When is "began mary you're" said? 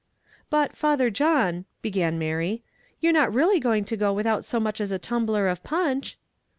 1.83-3.13